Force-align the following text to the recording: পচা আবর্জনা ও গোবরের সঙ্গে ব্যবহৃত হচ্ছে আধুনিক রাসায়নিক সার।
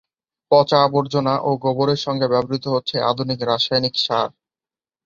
পচা 0.51 0.77
আবর্জনা 0.83 1.33
ও 1.41 1.59
গোবরের 1.63 1.99
সঙ্গে 2.05 2.27
ব্যবহৃত 2.27 2.65
হচ্ছে 2.67 2.95
আধুনিক 3.09 3.39
রাসায়নিক 3.43 3.95
সার। 3.97 4.29